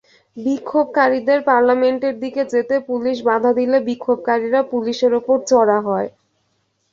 বিক্ষোভকারীদের 0.37 1.39
পার্লামেন্টের 1.49 2.15
দিকে 2.23 2.41
যেতে 2.53 2.75
পুলিশ 2.89 3.17
বাধা 3.27 3.51
দিলে 3.59 3.77
বিক্ষোভকারীরা 3.87 4.61
পুলিশের 4.71 5.11
ওপর 5.19 5.37
চড়া 5.49 5.79
হয়। 5.87 6.09